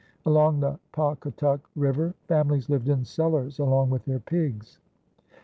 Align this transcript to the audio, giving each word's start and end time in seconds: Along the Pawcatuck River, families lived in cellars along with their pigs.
Along 0.25 0.61
the 0.61 0.79
Pawcatuck 0.93 1.59
River, 1.75 2.15
families 2.27 2.69
lived 2.69 2.89
in 2.89 3.05
cellars 3.05 3.59
along 3.59 3.91
with 3.91 4.05
their 4.05 4.17
pigs. 4.17 4.79